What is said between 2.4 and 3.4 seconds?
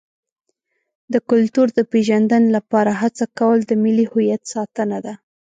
لپاره هڅه